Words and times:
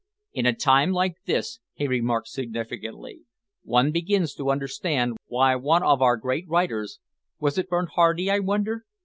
"In 0.33 0.47
a 0.47 0.55
time 0.55 0.93
like 0.93 1.13
this," 1.27 1.59
he 1.75 1.87
remarked 1.87 2.27
significantly, 2.27 3.19
"one 3.63 3.91
begins 3.91 4.33
to 4.33 4.49
understand 4.49 5.15
why 5.27 5.55
one 5.55 5.83
of 5.83 6.01
our 6.01 6.17
great 6.17 6.49
writers 6.49 6.97
was 7.39 7.59
it 7.59 7.69
Bernhardi, 7.69 8.31
I 8.31 8.39
wonder? 8.39 8.85